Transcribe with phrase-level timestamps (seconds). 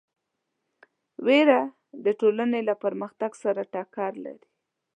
[1.25, 1.61] وېره
[2.05, 4.47] د ټولنې له پرمختګ سره ټکر لري.